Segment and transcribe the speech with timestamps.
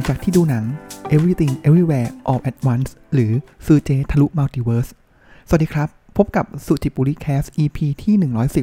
[0.00, 0.64] งจากที่ดูหนัง
[1.14, 3.32] Everything Everywhere All at Once หรือ
[3.64, 4.88] ซือเจ๊ทะลุมัลติเวิร์ส
[5.48, 8.14] สวัสดีครับ พบกับสุจิปุริแคส EP ที่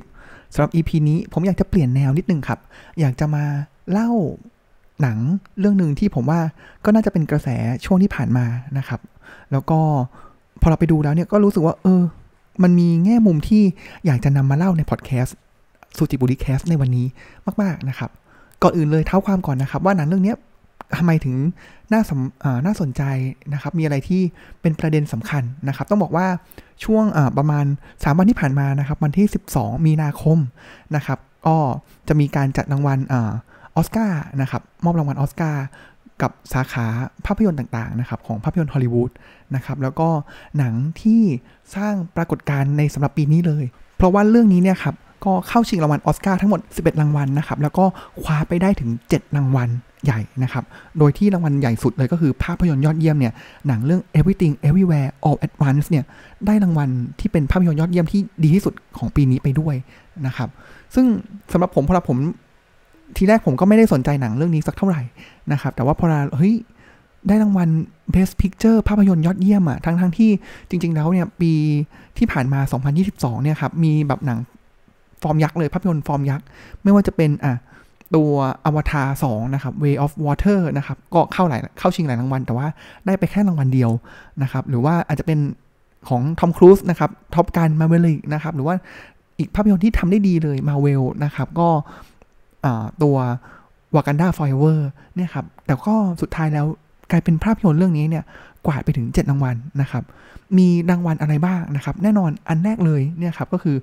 [0.02, 2.60] 110สำหรับ EP นี้ผมอยากจะเปลี่ยนแนวนิดนึงครับ
[3.00, 3.44] อยากจะมา
[3.92, 4.10] เล่า
[5.02, 5.18] หนัง
[5.60, 6.40] เรื่องหนึ่งที่ผมว่า
[6.86, 7.48] ก็น่าจะเป็นกระแส
[7.86, 8.46] ช่วงที่ผ่านมา
[8.78, 9.00] นะครับ
[9.52, 9.80] แล้วก็
[10.62, 12.04] พอเราไปดูแล้วเนี่ยก็รู้สึกว่า เออ
[12.64, 13.64] มันมีแง่มุมที่
[14.06, 15.36] อยากจะนำมาเล่าในพอดแคสต์
[15.98, 17.06] สุจิปุลิ Cast ในวันนี้
[17.62, 18.10] มาก ๆ นะครับ
[18.64, 20.34] ก่อนอื่นเลยเท้าความก่อนนะครับ ว่าหนังเรื่องนี้
[20.98, 21.36] ทำไมถึง
[21.92, 22.12] น่าส
[22.66, 23.04] น่าสนใจ
[23.54, 24.22] นะครับ มีอะไรที่
[24.62, 26.28] เป็นประเด็นสำคัญนะครับ ต้องบอกว่า
[26.84, 27.04] ช่วง
[27.38, 30.38] ประมาณ 3 วันที่ผ่านมานะครับ วันที่ 12 มีนาคม
[30.96, 31.58] นะครับ ก็
[32.08, 33.16] จะมีการจัดรางวัลอ
[33.76, 35.66] อสการ์นะครับ มอบรางวัลออสการ์
[36.22, 36.86] กับสาขา
[37.26, 39.12] ภาพยนตร์ต่างๆนะครับของภาพยนตร์ฮอลลีวูด
[39.56, 40.10] นะครับแล้วก็
[40.58, 41.22] หนังที่
[41.76, 43.66] สร้างปรากฏการณ์ในสำหรับปีนี้เลย
[43.98, 47.86] เพราะว่าเรื่องนี้เนี่ยครับก็เข้าชิงรางวัลออสการ์ทั้งหมด 11 รางวัลนะครับ แล้วก็
[48.22, 49.70] คว้าไปได้ถึง 7 รางวัล
[50.06, 50.64] ใหญ่นะครับ
[51.00, 53.34] โดยที่รางวัลใหญ่สุดเลยก็คือภาพยนตร์ยอดเยี่ยมเนี่ย
[53.68, 56.06] หนังเรื่อง Everything Everywhere All at Once เนี่ย
[56.46, 59.76] ได้รางวัลที่เป็นภาพยนตร์ยอดเยี่ยมที่ดีที่สุดของปีนี้ไปด้วย
[60.26, 60.50] นะครับ
[60.96, 61.06] ซึ่ง
[61.52, 62.18] สำหรับผมพอผม
[63.18, 65.02] ทีแรกผมก็ไม่ได้สนใจหนังเรื่องนี้สักเท่าไหร่
[65.52, 66.56] นะครับ แต่ว่าพอเราเฮ้ย
[67.28, 67.70] ได้รางวัล
[68.14, 70.30] Best Picture ภาพยนตร์ยอดเยี่ยมอะทั้งทั้งที่
[70.70, 71.52] จริง ๆ แล้วเนี่ยปี
[72.18, 72.60] ที่ผ่านมา
[73.02, 74.40] 2022 เนี่ยครับ มีแบบหนัง
[75.22, 76.46] ฟอร์มยักษ์เลยภาพยนตร์ฟอร์มยักษ์
[76.84, 77.54] ไม่ว่าจะเป็นอะ
[78.16, 78.32] ตัว
[78.66, 82.68] อวตารสองนะครับ Way of Water นะครับ ก็เข้าหลายเข้าชิงหลายรางวัล แต่ว่า
[83.06, 83.92] ได้ไปแค่รางวัลเดียว
[84.44, 85.40] นะครับ หรือว่าอาจจะเป็น
[86.10, 88.76] ของทอมครูซนะครับ Top Gun Maverick นะครับ หรือว่า
[89.40, 91.70] อีกภาพยนตร์ที่ทำได้ดีเลยมาเวลนะครับ ก็
[93.04, 93.16] ตัว
[93.96, 94.78] Wakanda Forever
[95.16, 96.66] เนี่ยครับ แต่ก็สุดท้ายแล้ว
[97.12, 98.24] กลายเป็นภาพยนตร์เรื่องนี้เนี่ย
[98.66, 100.04] กวาดไปถึง 7 รางวัลนะครับ
[100.58, 103.78] มีรางวัลอะไรบ้างนะครับ แน่นอนอันแรกเลยเนี่ยครับก็คือ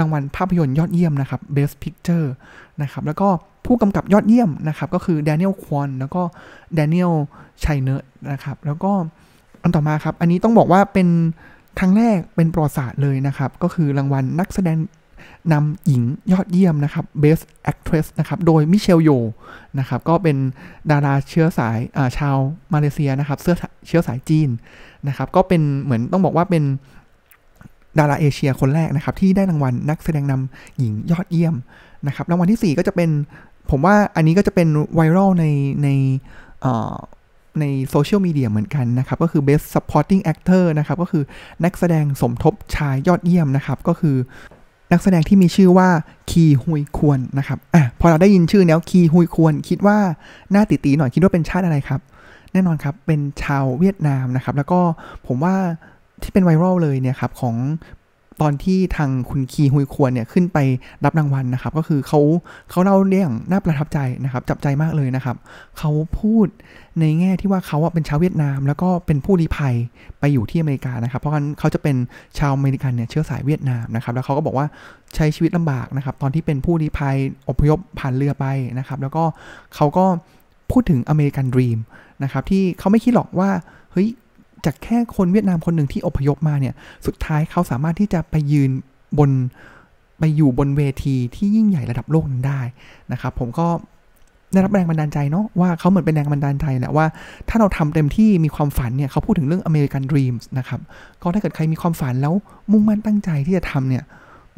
[0.00, 2.26] รางวัลภาพยนตร์ยอดเยี่ยมนะครับ Best Picture
[2.82, 3.28] นะครับ แล้วก็
[3.66, 6.22] ผู้กำกับยอดเยี่ยมนะครับ ก็คือ Daniel Kwan แล้วก็
[6.78, 7.14] Daniel
[7.62, 7.98] c h a i n e r
[8.32, 8.92] นะครับ แล้วก็
[9.62, 11.08] อันต่อมาครับ อันนี้ต้องบอกว่าเป็น
[11.78, 14.78] ครั้งแรกเป็นประวัติศาสตร์เลยนะครับ ก็คือรางวัลนักแสดง
[15.52, 16.02] นำหญิง
[16.32, 19.10] ยอดเยี่ยมนะครับ Best Actress นะครับ โดยมิเชลโย
[19.78, 20.36] นะครับ ก็เป็น
[20.90, 21.78] ดาราเชื้อสาย
[22.18, 22.36] ชาว
[22.72, 24.48] มาเลเซียนะครับเชื้อเชื้อสายจีน
[25.08, 26.64] นะครับ ก็เป็นเหมือนต้องบอกว่าเป็น
[27.98, 31.54] ดาราเอเชียคนแรกนะครับ ที่ได้รางวัลนักแสดงนำหญิงยอดเยี่ยม
[32.06, 33.10] นะครับ รางวัลที่ 4 ก็จะเป็น
[33.70, 35.46] ผมว่าอันนี้ก็จะเป็นไวรัลใน
[35.82, 35.88] ใน
[37.60, 41.24] ในโซเชียลมีเดียเหมือนกันนะครับ ก็คือ Best Supporting Actor นะครับ ก็คือ
[41.64, 44.16] นักแสดงสมทบชายยอดเยี่ยมนะครับ ก็คือ
[44.92, 45.88] นักแสดงที่มีชื่อว่า
[46.30, 49.98] คีฮุยควรนะครับอะพอเราได้ยินชื่อแล้วคีฮุยควรคิดว่า
[50.52, 52.00] หน้าตีตีหน่อยคิดว่าเป็นชาติอะไรครับ
[52.52, 54.80] แน่นอนครับเป็นชาวเวียดนามนะครับ แล้วก็
[55.26, 55.56] ผมว่า
[56.22, 57.56] ที่เป็นไวรัลเลยเนี่ยครับของ
[58.42, 60.58] ตอนที่ทางคุณคีฮุยควรเนี่ยขึ้นไป
[61.04, 62.20] รับรางวัลนะครับ ก็คือเขา
[62.70, 65.36] เขาเล่าเรื่องน่าประทับใจนะครับ จับใจมากเลยนะครับ
[65.78, 65.90] เขา
[66.20, 66.46] พูด
[67.00, 69.74] ในแง่ที่ว่าเขาเป็นชาวเวียดนาม แล้วก็เป็นผู้ลี้ภัย
[70.20, 71.96] ไปอยู่ที่อเมริกานะครับ เพราะงั้นเขาจะเป็น
[72.38, 74.66] ชาวอเมริกันเนี่ยเชื้อสายเวียดนามนะครับ แล้วเขาก็บอกว่า
[75.14, 77.16] ใช้ชีวิตลำบากนะครับ ตอนที่เป็นผู้ลี้ภัย
[77.48, 78.46] อพยพผ่านเรือไป
[78.78, 79.24] นะครับ แล้วก็
[79.74, 80.06] เขาก็
[80.70, 81.78] พูดถึงอเมริกันดรีม
[82.22, 83.50] นะครับที่เขาไม่คิดหรอกว่า
[83.92, 84.08] เฮ้ย
[84.66, 86.74] จากแค่คนเวียดนามคนหนึ่งที่อพยพมาเนี่ย
[87.06, 88.70] สุดท้ายเขาสามารถที่จะไปยืน
[89.18, 89.30] บน
[90.18, 92.60] ไปอยู่บนเวทีที่ยิ่งใหญ่ระดับโลกนั้นได้
[93.12, 93.66] นะครับ ผมก็
[94.52, 97.06] ได้รับแรงบันดาลใจเนาะว่าเขาเหมือนเป็นแรงบันดาลใจแหละว่า
[97.48, 100.80] ถ้าเราทำเต็มที่มีความฝันเนี่ยเขาพูดถึงเรื่อง American Dreams นะครับ
[101.22, 102.34] ก็ถ้าเกิดใครมีความฝันแล้ว
[102.72, 104.04] มุ่งมั่นตั้งใจที่จะทำเนี่ย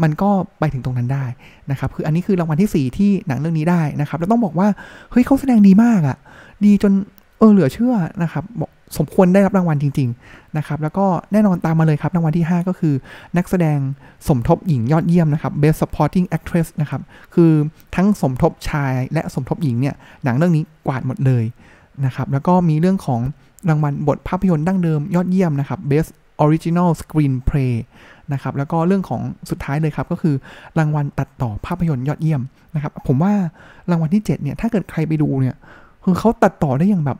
[0.03, 1.25] มันก็ไปถึงตรงนั้นได้
[1.71, 4.69] นะครับ คืออันนี้คือรางวัลที่ 4 ที่หนังเรื่องนี้ได้นะครับ แล้วต้องบอกว่า
[5.11, 6.17] เฮ้ยเขาแสดงดีมากอะ่ะ
[6.65, 6.93] ดีจน
[7.39, 12.95] เออเหลือเชื่อนะครับบอก สมควรได้รับรางวัลจริง ๆ นะครับ แล้วก็แน่นอนตามมาเลยครับ รางวัลที่ 5 ก็คือ
[13.37, 13.79] นักแสดง
[14.29, 17.01] สมทบหญิงยอดเยี่ยมนะครับ Best Supporting Actress นะครับ
[17.35, 17.53] คือ
[17.97, 21.45] ทั้งสมทบชายและสมทบหญิงเนี่ย หนังเรื่องนี้กวาดหมดเลย
[22.05, 23.21] นะครับ แล้วก็มีเรื่องของ
[23.69, 26.11] รางวัลบทภาพยนตร์ดั้งเดิมยอดเยี่ยมนะครับ Best
[26.45, 27.75] Original Screenplay
[28.33, 29.21] นะครับ แล้วก็เรื่องของ
[29.51, 30.35] สุดท้ายเลยครับ ก็คือ
[30.79, 32.41] รางวัลตัดต่อภาพยนตร์ยอดเยี่ยม
[32.75, 33.33] นะครับ ผมว่า
[33.91, 35.57] รางวัลที่ 7 เนี่ย ถ้าเกิดใครไปดูเนี่ย
[36.05, 37.19] คือเขาตัดต่อได้อย่างแบบ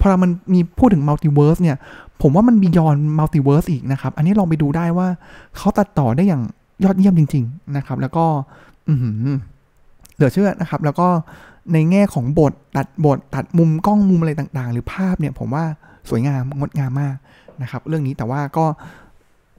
[0.00, 1.76] พอมันมีพูดถึง multiverse เนี่ย
[2.22, 5.08] ผมว่ามัน beyond multiverse อีกนะครับ อันนี้ลองไปดูได้ว่า
[5.56, 6.42] เขาตัดต่อได้อย่าง
[6.84, 8.24] ยอดเยี่ยมจริง ๆ นะครับ แล้วก็
[8.88, 8.94] อื
[10.14, 11.08] เหลือเชื่อนะครับ แล้วก็
[11.72, 15.64] ในแง่ของบทตัดบทตัดมุมกล้องมุมอะไรต่างๆ หรือภาพเนี่ยผมว่า
[16.08, 17.14] สวยงามงดงามมาก
[17.62, 18.64] นะครับ เรื่องนี้แต่ว่าก็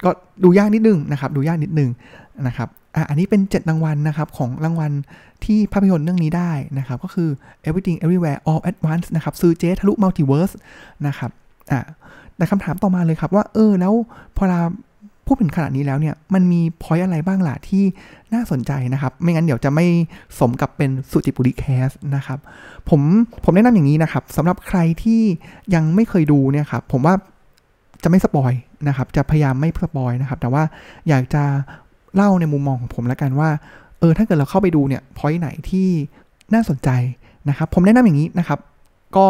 [0.03, 0.09] ก็
[0.43, 1.89] ดูยากนิดนึงนะครับ ดูยากนิดนึง
[2.47, 4.91] นะครับ อะอันนี้เป็น 7 รางวัลนะครับ ของรางวัล
[5.45, 7.29] ที่ภาพยนตร์เรื่องนี้ได้นะครับ ก็คือ
[7.67, 10.51] Everything Everywhere All at Once นะครับซื้อเจทะลุมัลติเวิร์ส
[11.07, 11.31] นะครับ
[11.71, 11.81] อะ
[12.37, 13.93] แต่คำถามต่อมาเลยครับว่า เออ แล้ว
[14.37, 14.59] พอเรา
[15.27, 17.83] พูดถึงขนาดนี้แล้วเนี่ย มันมี point อะไรบ้างล่ะที่
[18.33, 19.85] น่าสนใจนะครับ ไม่งั้นเดี๋ยวจะไม่
[20.39, 22.39] สมกับเป็นสุจิปุลิ Cast นะครับ
[22.89, 23.01] ผม
[23.43, 25.21] ผมแนะนำอย่างนี้นะครับสำหรับใครที่
[25.75, 27.13] ยังไม่เคยดูเนี่ยครับผมว่า
[28.03, 28.53] จะไม่ spoil
[28.87, 30.63] นะครับ จะพยายามไม่ spoil นะครับ แต่ว่า
[31.09, 31.43] อยากจะ
[32.15, 33.49] เล่าในมุมมองของผมแล้วกันว่า
[33.99, 35.87] เออ ถ้าเกิดเราเข้าไปดูเนี่ย point ไหนที่
[36.53, 36.89] น่าสนใจ
[37.49, 38.59] นะครับ ผมแนะนำอย่างนี้นะครับ
[39.17, 39.27] ก็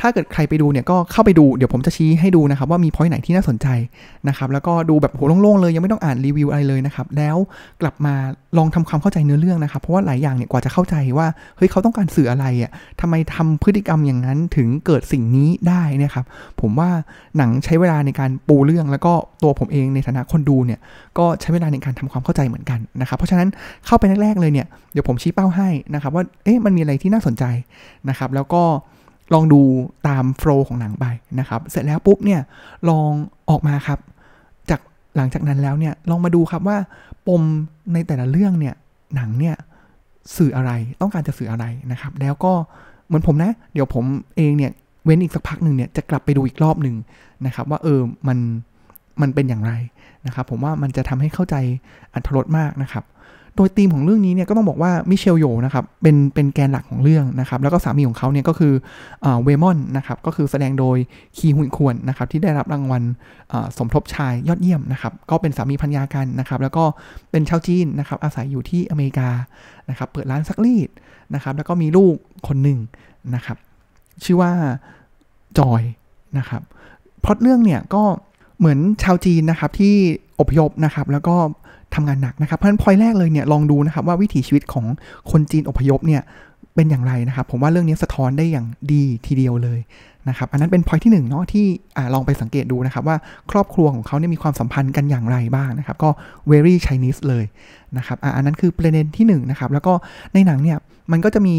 [0.00, 3.68] ถ้าเกิดใครไปดูเนี่ยก็เข้าไปดูเดี๋ยวผมจะชี้ให้ดูนะครับว่ามีพอยต์ไหนที่น่าสนใจ
[4.28, 7.36] นะครับแล้วก็ดูแบบโหโล่งๆเลยยังไม่ต้องอ่านรีวิวอะไรเลยนะครับแล้ว
[7.80, 8.14] กลับมา
[8.58, 16.24] ลองทำความเข้าใจเนื้อเรื่องนะครับเพราะว่าหลายอย่างเนี่ยกว่าจะเข้าใจว่าเฮ้ยเขาต้องการสื่ออะไรอะทำไมทำพฤติกรรมอย่างนั้นถึงเกิดสิ่งนี้ได้นะครับ
[16.60, 16.90] ผมว่า
[17.36, 19.12] หนังใช้เวลาในการปูเรื่อง แล้วก็
[19.42, 20.80] ตัวผมเองในฐานะคนดูเนี่ย
[21.18, 23.48] ก็ใช้เวลาในการทำความเข้าใจเหมือนกันนะครับเพราะฉะนั้น
[23.86, 27.44] เข้าไปแรกๆเลยเนี่ยเดี๋ยวผมชี้เป้าให้นะครับว่าเอ๊ะมันมีอะไรที่น่าสนใจ
[28.08, 28.62] นะครับแล้วก็
[29.34, 29.60] ลองดู
[30.08, 31.06] ตามโฟล์ของหนังไป
[31.38, 32.40] นะครับ เสร็จแล้วปุ๊บเนี่ย
[32.90, 33.10] ลอง
[33.50, 33.98] ออกมาครับ
[34.70, 34.80] จาก
[35.16, 36.78] หลังจากนั้นแล้วเนี่ยลองมาดูครับว่า
[37.26, 37.42] ปม
[37.92, 38.74] ในแต่ละเรื่องเนี่ย
[39.14, 39.56] หนังเนี่ย
[40.36, 42.52] สื่ออะไรต้องการจะสื่ออะไรนะครับ แล้วก็
[43.06, 44.04] เหมือนผมนะ เดี๋ยวผม
[44.36, 44.72] เองเนี่ย
[45.04, 46.96] เว้นอีกสักพักหนึ่งเนี่ยจะกลับไปดูอีกรอบหนึ่ง
[47.46, 48.38] นะครับ ว่าเออมัน
[49.20, 49.72] มันเป็นอย่างไร
[50.26, 51.56] นะครับ ผมว่ามันจะทำให้เข้าใจ
[52.14, 53.04] อัธรสมากนะครับ
[53.56, 58.72] โดยธีมของเรื่องนี้เนี่ยก็ต้องบอกว่ามิเชลโยนะครับเป็นเป็นแกนหลักของเรื่องนะครับแล้วก็สามีของเขาเนี่ยก็คือ
[59.42, 60.96] เวมอนนะครับก็คือแสดงโดย
[61.36, 63.02] คีฮุนควรนะครับที่ได้รับรางวัล
[63.76, 66.84] สมทบชายยอดเยี่ยมนะครับก็เป็นสามีพัญญากันนะครับแล้วก็
[67.30, 69.28] เป็นชาวจีนนะครับอาศัยอยู่ที่อเมริกา
[69.90, 70.88] นะครับเปิดร้านซักรีด
[71.34, 72.16] นะครับแล้วก็มีลูก
[72.48, 72.78] คนหนึ่ง
[73.34, 73.56] นะครับ
[74.24, 74.52] ชื่อว่า
[75.58, 75.82] จอย
[76.38, 76.62] นะครับ
[77.24, 78.02] พล็อตเรื่องเนี่ยก็
[78.58, 79.96] เหมือนชาวจีนนะครับที่
[80.40, 81.36] อพยพนะครับแล้วก็
[81.94, 84.84] ทำงานหนักนะครับเพราะฉะนั้นพอยแรกเลยเนี่ยลองดูนะครับว่าวิถีชีวิตของ
[85.30, 86.22] คนจีนอพยพเนี่ย
[86.74, 89.80] เป็นอย่างไรนะครับผมว่าเรื่องนี้สะท้อนได้อย่างดีทีเดียวเลย
[90.28, 91.66] นะครับอันนั้นเป็นพอยที่1เนาะที่
[91.96, 93.16] อลองไปสังเกตดูนะครับว่า
[93.50, 96.10] ครอบครัวของเขาเนี่ยมีความสัมพันธ์กันอย่างไรบ้างนะครับก็
[96.50, 97.44] very Chinese เลย
[97.98, 99.92] นะครับอันนั้นคือประเด็นที่1นนะครับแล้วก็
[100.34, 100.78] ในหนังเนี่ย
[101.12, 101.56] มันก็จะมี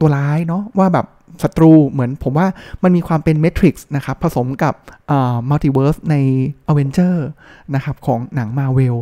[0.00, 1.06] ตัวร้ายเนาะว่าแบบ
[1.42, 2.46] ศัตรูเหมือนผมว่า
[2.82, 4.74] มันมีความเป็น Matrix นะครับผสมกับ
[5.50, 6.16] มัลติเวิร์สใน
[6.70, 7.16] a v e n g e r
[7.74, 8.96] นะครับของหนังมาเวล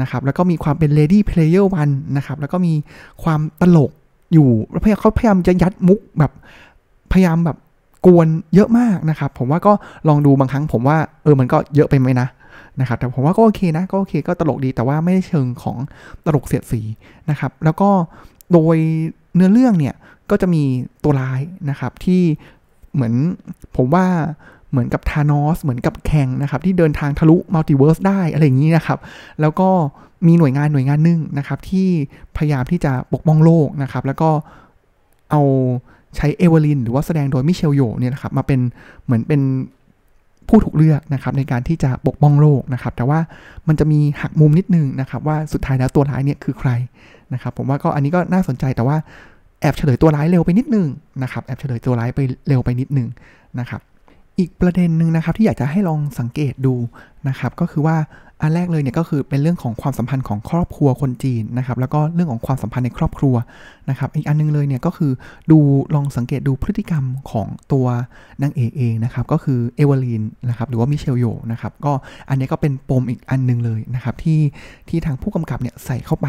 [0.00, 2.74] นะครับแล้วก็มีความเป็น Ready Player One นะครับแล้วก็มี
[3.22, 3.90] ความตลก
[4.32, 4.48] อยู่
[4.82, 6.32] พยายามเขาพยายามจะยัดมุกแบบ
[7.12, 7.56] พยายามแบบ
[8.06, 9.72] กวนเยอะมากนะครับ ผมว่าก็
[10.08, 12.28] ลองดูบางครั้งผมว่าเออมันก็เยอะไปไหมนะ
[12.80, 15.76] นะครับแต่ผมว่าก็โอเคนะก็โอเคก็ตลกดีแต่ว่าไม่ได้เชิงของ
[16.26, 16.80] ตลกเสียดสี
[17.30, 17.88] นะครับแล้วก็
[18.52, 18.76] โดย
[19.34, 19.94] เนื้อเรื่องเนี่ย
[20.30, 20.62] ก็จะมี
[21.04, 21.40] ตัวร้าย
[21.70, 22.22] นะครับที่
[22.94, 23.14] เหมือน
[23.76, 24.06] ผมว่า
[24.70, 28.98] เหมือนกับธานอสเหมือนกับแคงนะครับ ที่เดินทางทะลุ multiverse ได้อะไรอย่างนี้นะครับ
[29.40, 29.68] แล้วก็
[30.26, 31.88] มีหน่วยงานหน่วยงานหนึ่งนะครับ ที่
[32.36, 34.30] พยายามที่จะปกป้องโลกนะครับ แล้วก็
[35.30, 35.42] เอา
[36.16, 38.60] ใช้เอเวอลินหรือว่าแสดงโดยมิเชล โหย่วเนี่ยนะครับ มาเป็น
[39.04, 39.40] เหมือนเป็น
[40.48, 43.20] ผู้ถูกเลือกนะครับในการที่จะปกป้องโลกนะครับ แต่ว่า
[43.68, 46.70] มันจะมีหักมุมนิดนึงนะครับ ว่าสุดท้ายแล้วตัวร้ายเนี่ยคือใคร
[47.32, 48.96] นะครับ ผมว่าก็อันนี้ก็น่าสนใจแต่ว่า
[49.66, 50.86] แอบเฉลยตัวร้ายเร็วไปนิดนึง
[51.22, 53.08] นะครับแอบเฉลยตัวร้ายไปเร็วไปนิดนึง
[53.58, 53.80] นะครับ
[54.38, 56.74] อีกประเด็นหนึ่งนะครับที่อยากจะให้ลองสังเกตดู
[57.28, 57.96] นะครับก็คือว่า
[58.42, 63.34] อันแรกเลยเนี่ยก็คือเป็นเรื่องของความสัมพันธ์ของครอบครัวคนจีนนะครับแล้วก็เรื่องของความสัมพันธ์ในครอบครัว
[63.90, 65.12] นะครับอีกอันนึงเลยเนี่ยก็คือ
[65.50, 65.58] ดู
[65.94, 67.86] ลองสังเกตดูพฤติกรรมของตัว
[68.42, 71.92] นางเอกเองนะครับก็คือเอเวอลินนะครับหรือว่ามิเชลโยนะครับก็
[72.28, 74.40] อันนี้ก็เป็นปมอีกอันนึงเลยนะครับที่
[74.88, 76.28] ที่ทางผู้กำกับเนี่ยใส่เข้าไป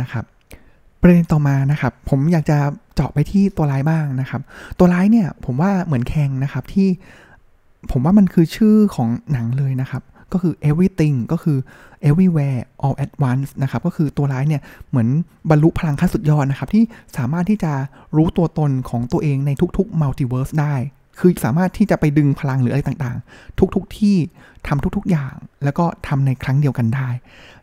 [0.00, 0.24] นะครับ
[1.00, 2.58] ประเด็นต่อมานะครับ ผมอยากจะ
[2.94, 4.40] เจาะไปที่ตัวร้ายบ้างนะครับ
[4.78, 6.88] ตัวร้ายเนี่ยผมว่าเหมือนแคงนะครับที่
[7.92, 10.02] ผมว่ามันคือชื่อของหนังเลยนะครับ
[10.32, 11.58] ก็คือ everything ก็คือ
[12.08, 15.08] everywhere all at once นะครับ ก็คือตัวร้ายเนี่ยเหมือน
[15.50, 16.84] บรรลุพลังขั้นสุดยอดนะครับ ที่
[17.16, 17.72] สามารถที่จะ
[18.16, 20.74] รู้ตัวตนของตัวเองในทุกๆ multiverse ได้
[21.18, 24.16] คือสามารถที่จะไปดึงพลังหรืออะไรต่างๆ ทุกๆที่
[24.66, 27.08] ทำทุกๆอย่าง แล้วก็ทำในครั้งเดียวกันได้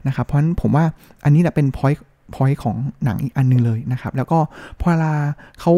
[0.08, 0.86] นะครับ เพราะฉะนั้นผมว่า
[1.24, 2.00] อันนี้แหละเป็น point
[2.34, 4.40] พอยต์ของหนังอีกอันนึงเลยนะครับ แล้วก็
[4.80, 5.14] พอเวลา
[5.62, 5.74] เขา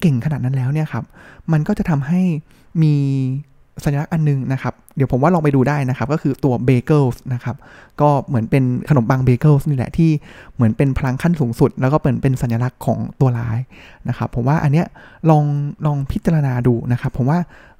[0.00, 1.04] เก่งขนาดนั้นแล้วเนี่ยครับ
[1.52, 2.20] มันก็จะทำให้
[2.82, 2.94] มี
[3.84, 7.56] สัญลักษณ์อันนึงนะครับ เดี๋ยวผมว่าลองไปดูได้นะครับ ก็คือตัว bagels นะครับ
[8.00, 10.10] ก็เหมือนเป็นขนมปัง bagels นี่แหละที่
[10.54, 13.58] เหมือนเป็นพลังขั้นสูงสุด แล้วก็เป็นเป็นสัญลักษณ์ของตัวร้าย
[14.08, 14.86] นะครับ ผมว่าอันเนี้ย
[15.30, 15.44] ลอง
[15.86, 17.38] ลองพิจารณาดูนะครับ ผมว่า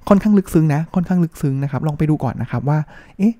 [0.09, 2.77] ค่อนข้างลึกซึ้งนะ ค่อนข้างลึกซึ้งนะครับ ลองไปดูก่อนนะครับว่า
[3.17, 3.33] เอ๊ะ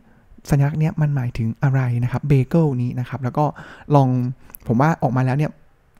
[0.49, 3.45] สัญลักษณ์เนี้ยมันหมายถึงอะไรนะครับเบเกิลนี้นะครับ แล้วก็
[3.95, 4.09] ลอง
[4.67, 5.51] ผมว่าออกมาแล้วเนี่ย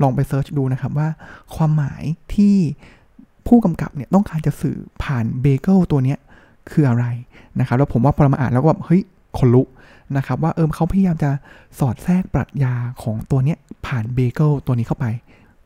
[0.02, 1.08] ลองไป search ดูนะครับว่า
[1.56, 2.04] ความหมาย
[2.36, 2.56] ที่
[3.48, 6.20] ผู้กำกับเนี่ยต้องการจะสื่อผ่านเบเกิลตัวเนี้ย
[6.72, 7.06] คืออะไร
[7.60, 9.02] นะครับ แล้วผมว่าพอเรามาอ่านแล้วก็แบบเฮ้ย
[9.38, 9.68] ขนลุก
[10.18, 11.30] นะครับ ว่าเออเขาพยายามจะ
[11.80, 12.74] สอดแทรกปรัชญา
[13.04, 15.06] ของตัวเนี้ยผ่านเบเกิลตัวนี้เข้าไป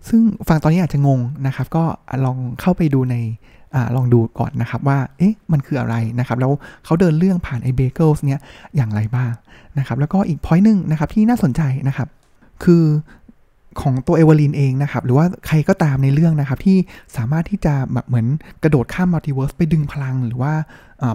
[0.08, 1.84] ซึ่งฟังตอนนี้อาจจะงงนะครับ ก็
[2.26, 3.16] ลองเข้าไปดูใน
[3.76, 6.52] อลองดูก่อนนะครับว่า เอ๊ะ มันคืออะไรนะครับ แล้ว
[6.86, 8.40] เขาเดินเรื่องผ่านไอเบเกิลส์เนี้ย
[8.76, 9.32] อย่างไรบ้าง
[9.80, 12.08] นะครับ แล้วก็อีก point หนึ่งนะครับที่น่าสนใจนะครับ
[12.64, 12.84] คือ
[13.82, 16.78] ของตัว Evelyn เองนะครับ หรือว่าใครก็ตามในเรื่องนะครับที่
[17.18, 18.28] สามารถที่จะแบบเหมือน
[18.64, 20.54] กระโดดข้าม multiverse ไปดึงพลัง หรือว่า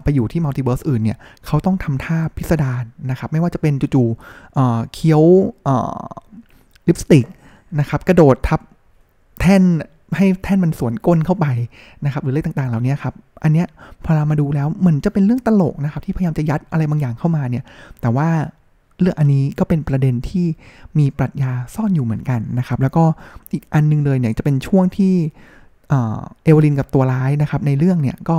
[0.02, 5.22] ไปอยู่ที่ multiverse อื่นเนี่ยเขาต้องทำท่าพิสดารนะครับ ไม่ว่าจะเป็นจู่ๆเคี้ยว
[6.88, 7.24] ลิปสติก
[7.80, 8.60] นะครับ กระโดดทับ
[9.40, 9.62] แท่น
[10.16, 11.46] ให้แท่นมันสวนก้นเข้าไป
[12.04, 13.14] นะครับหรือเรื่องต่างๆเหล่านี้ครับ
[13.44, 13.66] อันเนี้ย
[14.04, 17.64] พอเรามาดูแล้วเหมือนจะเป็นเรื่องตลกนะครับ ที่พยายามจะยัดอะไรบางอย่างเข้ามาเนี่ย
[18.00, 18.28] แต่ว่า
[19.00, 20.46] เรื่องอันนี้ก็เป็นประเด็นที่
[20.98, 23.04] มีปรัชญาซ่อนอยู่เหมือนกันนะครับ แล้วก็
[23.52, 25.14] อีกอันนึงเลยเนี่ยจะเป็นช่วงที่
[25.88, 28.36] เอเวอรินกับตัวร้ายนะครับ ในเรื่องเนี่ยก็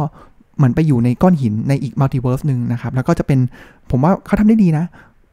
[0.58, 3.40] เหมือนไปอยู่ในก้อนหินในอีก multiverse หนึ่งนะครับ แล้วก็จะเป็น
[3.92, 4.86] ผมว่าเขาทำได้ดีนะ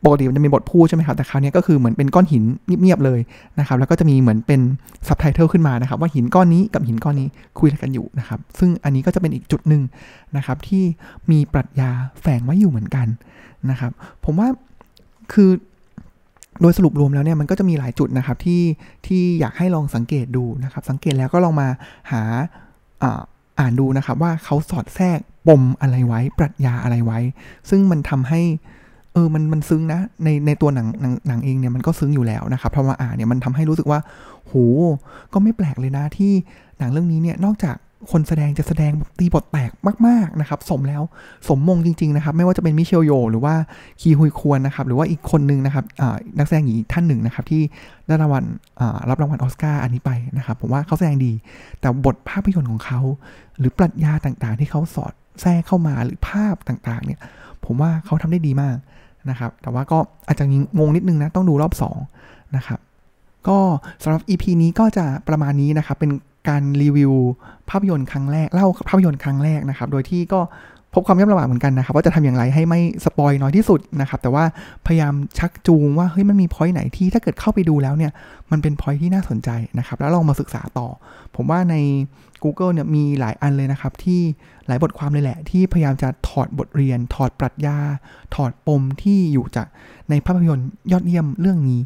[0.05, 2.43] ปกติมันจะมีบทพูดใช่ไหมครับ แต่คราวนี้ก็คือเหมือนเป็นก้อนหิน
[2.83, 3.21] เงียบๆเลย
[3.59, 4.61] นะครับ แล้วก็จะมีเหมือนเป็น
[5.09, 7.29] ซับไตเติลขึ้นมานะครับ ว่าหินก้อนนี้กับหินก้อนนี้
[7.59, 9.83] คุยกันอยู่นะครับ ซึ่งอันนี้ก็จะเป็นอีกจุดหนึ่ง
[10.37, 10.85] นะครับ ที่
[11.31, 11.91] มีปรัชญา
[12.21, 13.07] แฝงไว้อยู่เหมือนกัน
[13.71, 13.93] นะครับ
[14.25, 14.49] ผมว่า
[15.33, 15.51] คือ
[16.61, 18.63] โดยสรุปรวมแล้วเนี่ยมันก็จะมีหลายจุดนะครับที่
[19.07, 21.69] ที่อยากให้ลองสังเกตดูนะครับ สังเกตแล้วก็ลองมา
[22.11, 22.23] หา
[23.59, 27.19] อ่านดูนะครับว่าเขาสอดแทรกปมอะไรไว้ ปรัชญาอะไรไว้
[27.71, 28.41] ซึ่งมันทำให้
[29.21, 34.01] ออมันมันซึ้งนะ ในในตัวหนังหนังหนังเองเนี่ยมันก็ซึ้งอยู่แล้วนะครับพราะว่าอ่านเนี่ยมันทำให้รู้สึกว่า
[34.47, 34.55] โห
[35.33, 36.33] ก็ไม่แปลกเลยนะที่
[36.79, 37.77] หนังเรื่องนี้เนี่ยนอกจาก
[38.13, 39.71] คนแสดงจะแสดงตีบทแตก
[40.07, 41.03] มาก ๆ นะครับ สมแล้ว
[41.49, 43.55] สมมงจริง ๆ นะครับ ไม่ว่าจะเป็นมิเชลโย หรือว่า
[44.01, 45.85] คีฮุยควรนะครับ หรือว่าอีกคนนึงนะครับ
[46.39, 47.63] นักแสดงหญิงท่านหนึ่งนะครับ ที่
[48.07, 48.45] ได้รางวัล
[49.09, 51.33] รับรางวัลอสการ์อันนี้ไปนะครับ ผมว่าเขาแสดงดี
[51.81, 53.01] แต่บทภาพยนตร์ของเขา
[53.59, 57.21] หรือปรัชญาต่างๆ ที่เขาสอดแทรกเข้ามาหรือภาพต่างๆ เนี่ย
[57.65, 58.77] ผมว่าเขาทำได้ดีมาก
[59.31, 60.45] นะครับ แต่ว่าก็อาจจะ
[60.79, 61.73] งงนิดนึงนะ ต้องดูรอบ
[62.13, 62.79] 2นะครับ
[63.49, 63.59] ก็
[64.03, 66.11] สำหรับ EP นี้ก็จะประมาณนี้นะครับ เป็น
[66.49, 67.13] การรีวิว
[67.71, 70.41] ภาพยนตร์ครั้งแรก เล่าภาพยนตร์ครั้งแรกนะครับ โดยที่ก็
[70.95, 74.45] พบความยากลำบากเหมือนกันนะครับว่าจะทำอย่างไรให้ไม่สปอยน้อยที่สุดนะครับแต่ว่า
[74.87, 78.13] พยายามชักจูงว่าเฮ้ยมันมีพอยต์ไหนที่ถ้าเกิดเข้าไปดูแล้วเนี่ย
[78.51, 80.89] มันเป็นพอยต์ที่น่าสนใจนะครับแล้วลองมาศึกษาต่อ
[81.37, 81.75] ผมว่าใน
[82.43, 84.21] Google เนี่ยมีหลายอันเลยนะครับที่
[84.67, 87.79] หลายบทความเลยแหละ ที่พยายามจะถอดบทเรียน ถอดปรัชญา
[88.35, 89.67] ถอดปมที่อยู่จาก
[90.11, 91.81] ในภาพยนตร์ยอดเยี่ยมเรื่องนี้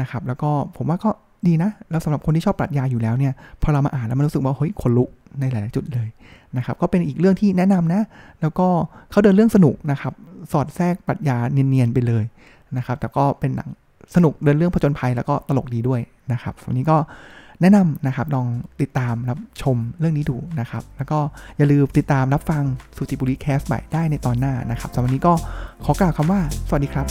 [0.00, 1.10] นะครับแล้วก็ผมว่าก็
[1.46, 3.32] ดีนะ แล้วสำหรับคนที่ชอบปรัชญาอยู่แล้วเนี่ย
[3.62, 5.08] พอเรามาอ่านแล้วมันรู้สึกว่าเฮ้ยขนลุก
[5.40, 6.08] ในหลาย ๆ จุดเลย
[6.56, 8.02] นะครับ ก็เป็นอีกเรื่องที่แนะนำนะ
[8.40, 8.68] แล้วก็
[9.10, 10.12] เขาเดินเรื่องสนุกนะครับ
[10.52, 12.24] สอดแทรกปรัชญาเนียน ๆ ไปเลย
[12.76, 13.68] นะครับ แต่ก็เป็นหนัง
[14.14, 16.00] สนุกเดินเรื่องผจญภัยแล้วก็ตลกดีด้วย
[16.32, 16.96] นะครับวันนี้ก็
[17.60, 18.46] แนะนำนะครับ ลอง
[18.80, 21.18] ติดตามรับชมเรื่องนี้ดูนะครับ แล้วก็
[21.56, 22.62] อย่าลืมติดตามรับฟัง
[22.96, 25.32] สุจิบุรีแคสใหม่ได้ในตอนหน้านะครับสำหรับวันนี้ก็
[25.84, 27.06] ขอกล่าวคำว่า สวัสดีครับ